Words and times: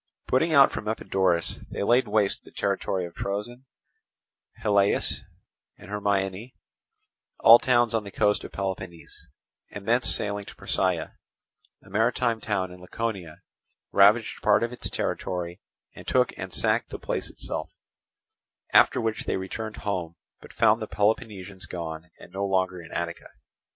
Putting 0.25 0.51
out 0.51 0.71
from 0.71 0.87
Epidaurus, 0.87 1.59
they 1.69 1.83
laid 1.83 2.07
waste 2.07 2.43
the 2.43 2.49
territory 2.49 3.05
of 3.05 3.13
Troezen, 3.13 3.65
Halieis, 4.63 5.19
and 5.77 5.91
Hermione, 5.91 6.55
all 7.41 7.59
towns 7.59 7.93
on 7.93 8.03
the 8.03 8.09
coast 8.09 8.43
of 8.43 8.51
Peloponnese, 8.51 9.27
and 9.69 9.87
thence 9.87 10.07
sailing 10.09 10.45
to 10.45 10.55
Prasiai, 10.55 11.11
a 11.83 11.89
maritime 11.91 12.41
town 12.41 12.71
in 12.71 12.81
Laconia, 12.81 13.43
ravaged 13.91 14.41
part 14.41 14.63
of 14.63 14.73
its 14.73 14.89
territory, 14.89 15.61
and 15.93 16.07
took 16.07 16.33
and 16.35 16.51
sacked 16.51 16.89
the 16.89 16.97
place 16.97 17.29
itself; 17.29 17.69
after 18.73 18.99
which 18.99 19.25
they 19.25 19.37
returned 19.37 19.77
home, 19.85 20.15
but 20.39 20.51
found 20.51 20.81
the 20.81 20.87
Peloponnesians 20.87 21.67
gone 21.67 22.09
and 22.19 22.33
no 22.33 22.43
longer 22.43 22.81
in 22.81 22.91
Attica. 22.91 23.29